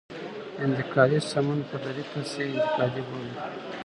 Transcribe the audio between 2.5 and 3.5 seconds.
انتقادي بولي.